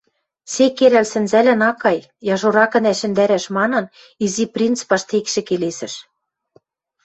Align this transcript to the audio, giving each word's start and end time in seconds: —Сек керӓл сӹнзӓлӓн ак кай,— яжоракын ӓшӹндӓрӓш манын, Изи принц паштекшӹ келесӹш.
—Сек 0.53 0.71
керӓл 0.77 1.05
сӹнзӓлӓн 1.11 1.61
ак 1.69 1.77
кай,— 1.83 1.99
яжоракын 2.35 2.85
ӓшӹндӓрӓш 2.91 3.45
манын, 3.57 3.85
Изи 4.23 4.45
принц 4.53 4.79
паштекшӹ 4.89 5.41
келесӹш. 5.47 5.93